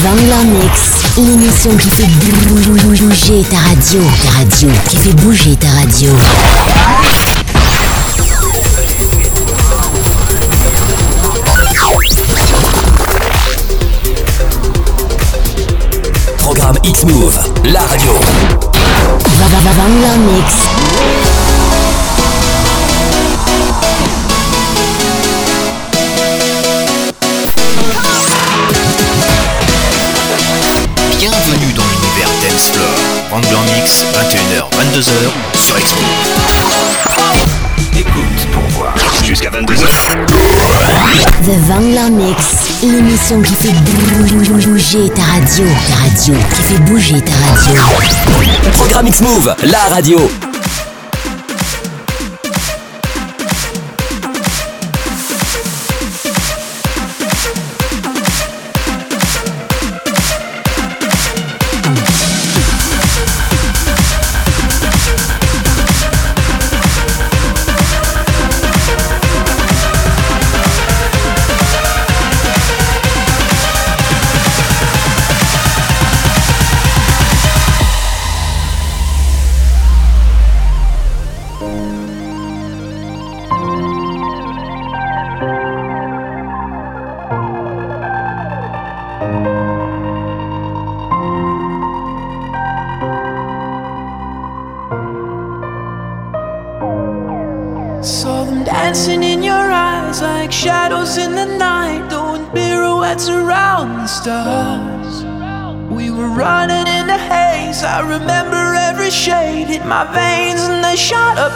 [0.00, 6.10] Vangler Mix, l'émission qui fait bouger ta radio, ta radio, qui fait bouger ta radio.
[16.38, 18.12] Programme X-Move, la radio.
[19.76, 21.21] Vangler Mix.
[34.92, 36.02] 22h sur Expo.
[37.98, 38.12] Écoute
[38.52, 40.26] pour voir jusqu'à 22h.
[41.46, 42.44] The Vangler Mix,
[42.82, 43.72] l'émission qui fait
[44.66, 47.80] bouger ta radio, ta radio, qui fait bouger ta radio.
[48.74, 50.51] Programme X-Move, la radio.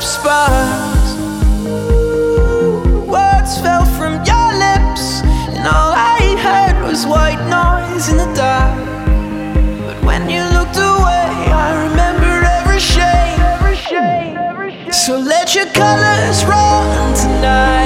[0.07, 0.51] Up.
[3.09, 5.23] Words fell from your lips,
[5.57, 8.77] and all I heard was white noise in the dark.
[9.87, 11.29] But when you looked away,
[11.67, 12.33] I remember.
[12.59, 13.34] Every shade.
[14.93, 17.86] So let your colors run tonight.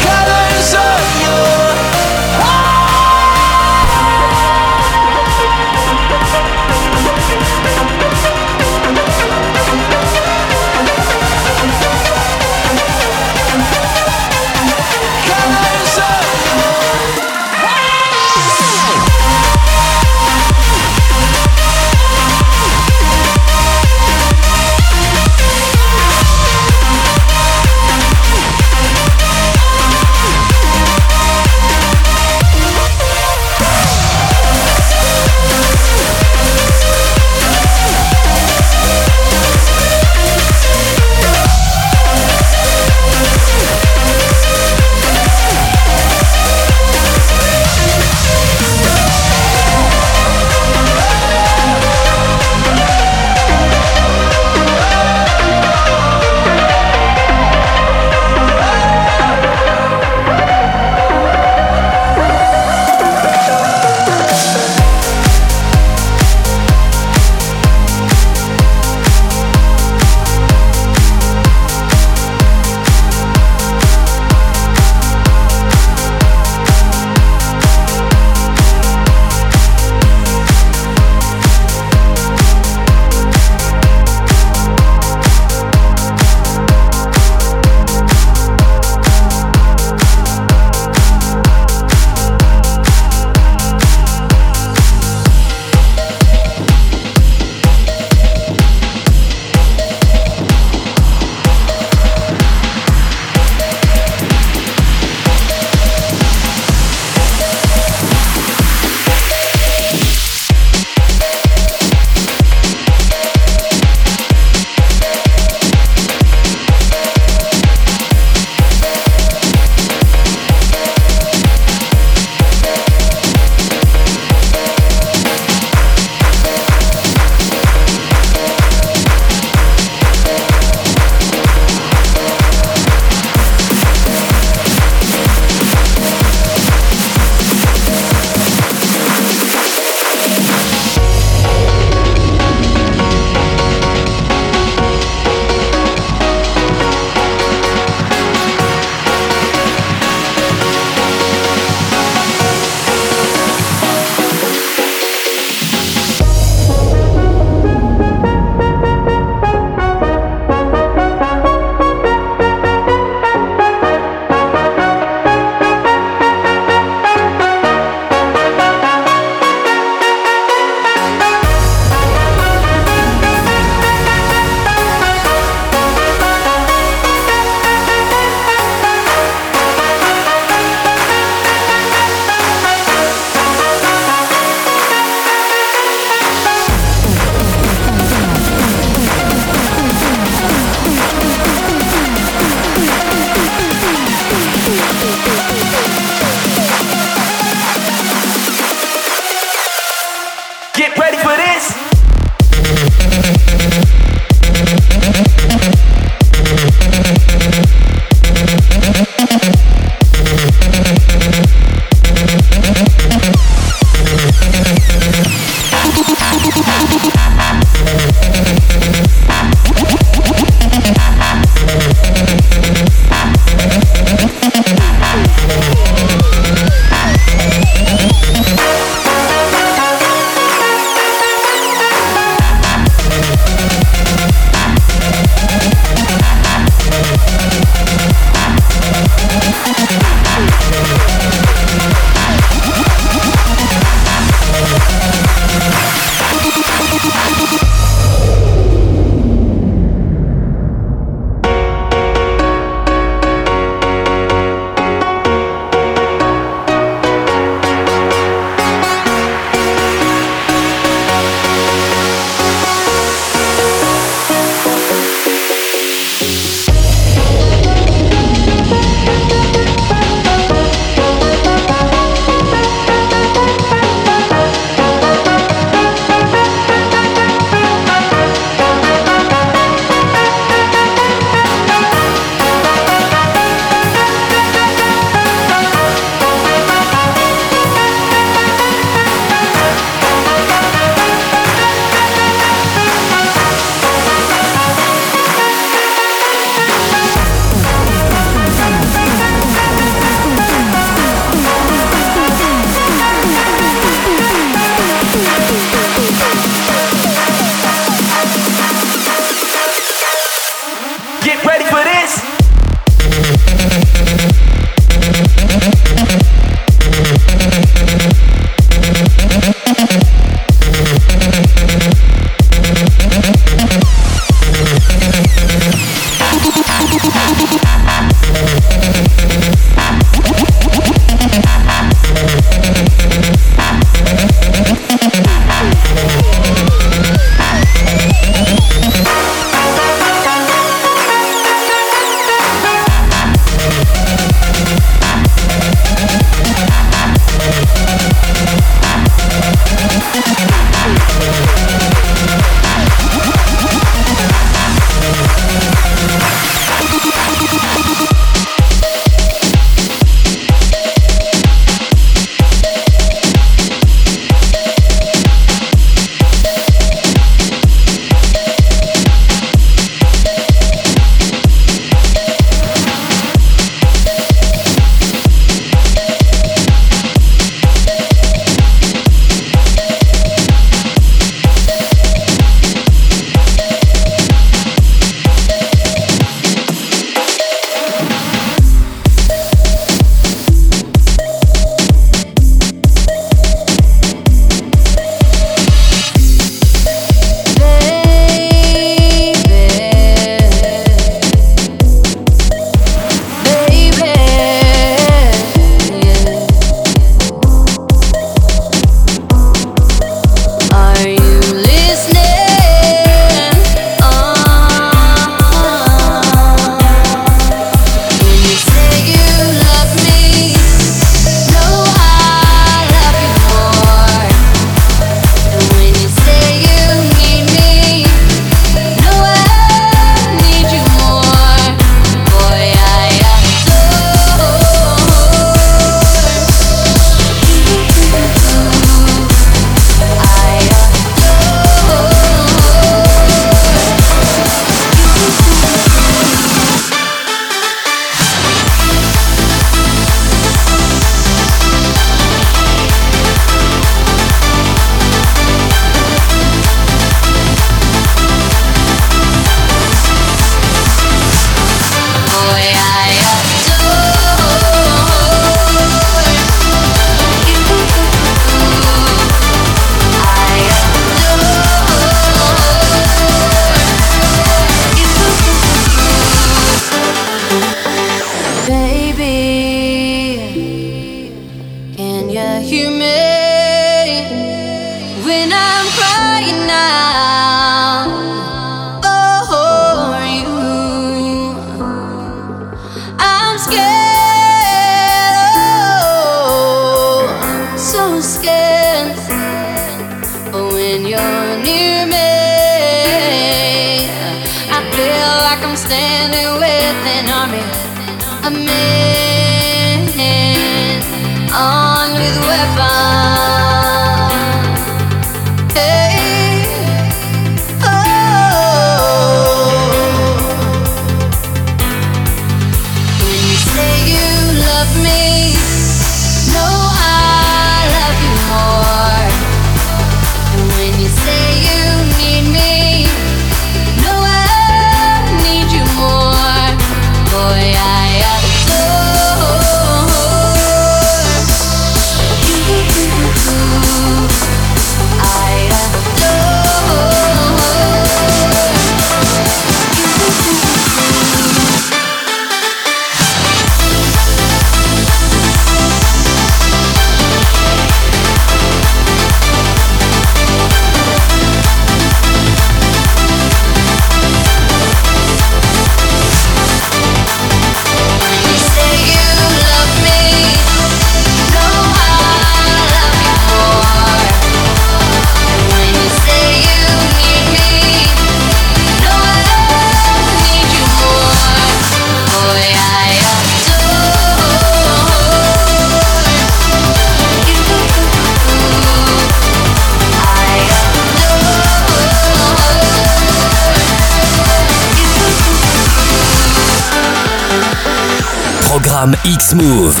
[599.02, 600.00] Programme X-Move,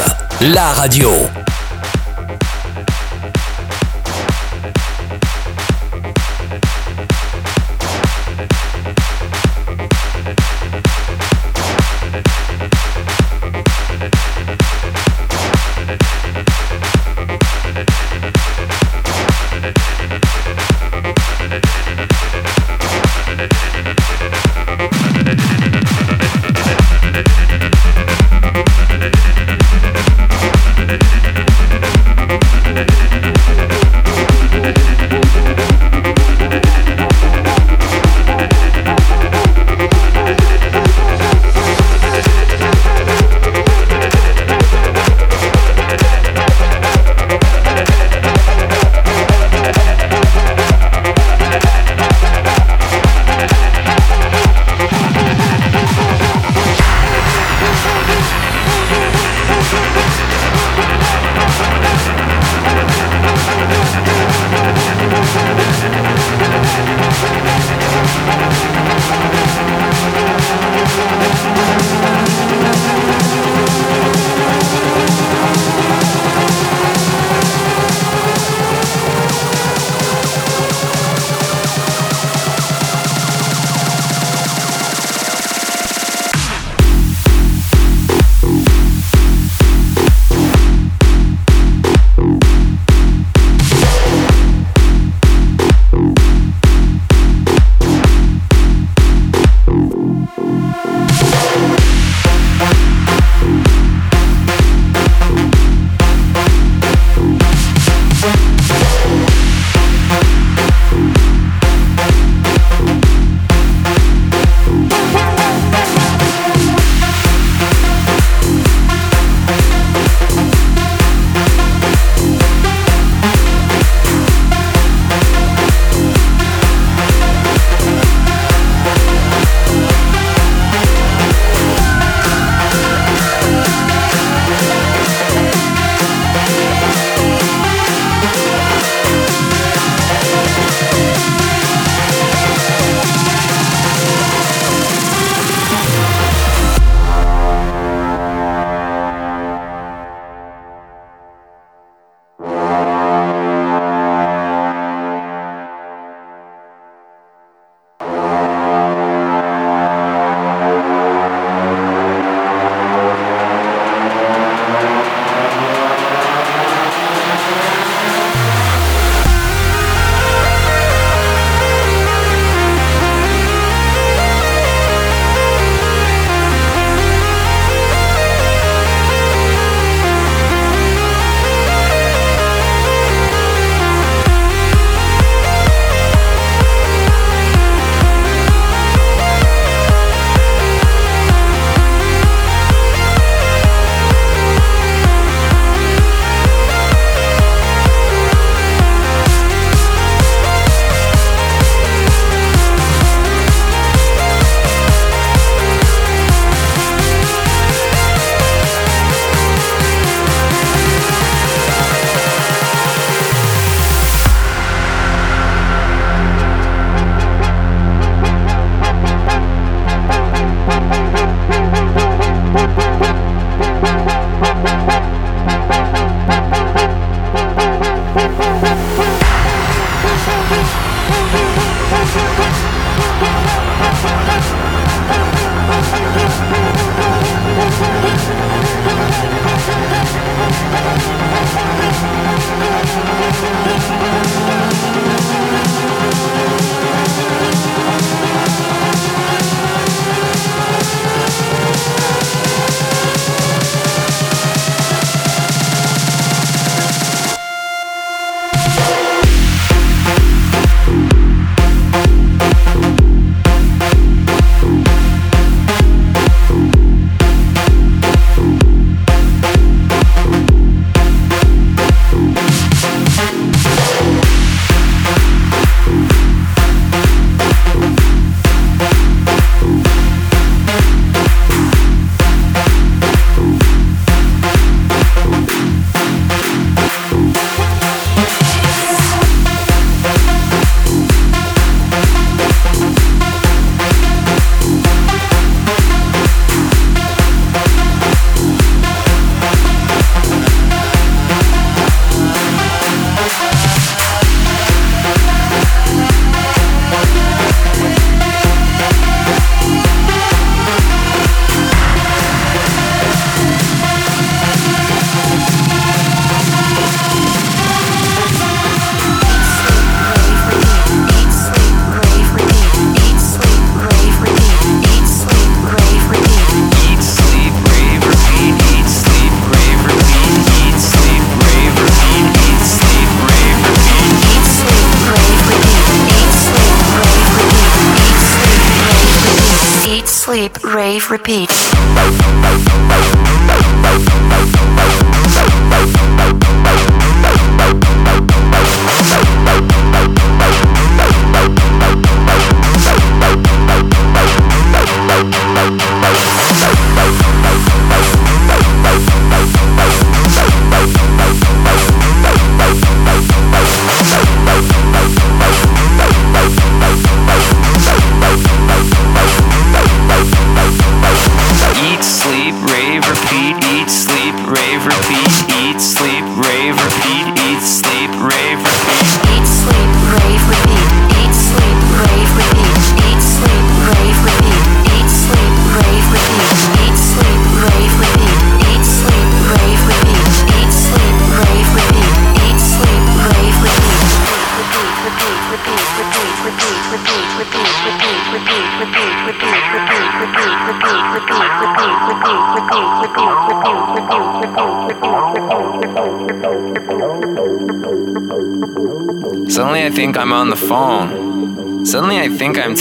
[0.52, 1.41] la radio.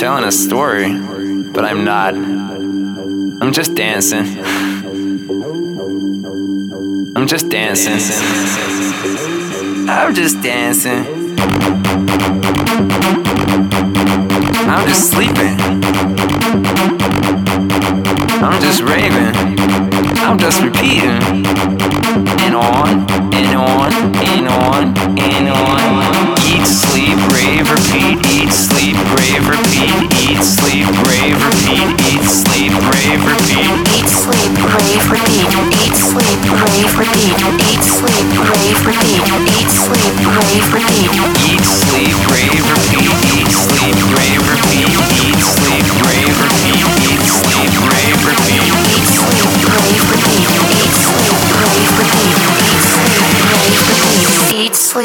[0.02, 0.92] telling a story,
[1.52, 2.16] but I'm not.
[2.16, 4.26] I'm just dancing.
[7.16, 8.00] I'm just dancing.
[9.88, 11.21] I'm just dancing.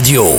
[0.00, 0.29] Radio.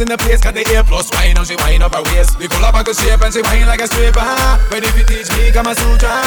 [0.00, 2.38] in the place, got the A plus wine and she wine up her waist.
[2.38, 4.20] We pull color back to shape and she wine like a stripper.
[4.70, 6.19] But if you teach me Kama Sutra.